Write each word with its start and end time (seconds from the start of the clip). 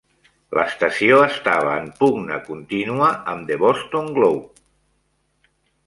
L'estació 0.59 1.19
estava 1.25 1.75
en 1.83 1.91
pugna 2.01 2.41
contínua 2.49 3.13
amb 3.35 3.49
"The 3.53 3.61
Boston 3.69 4.13
Globe". 4.21 5.49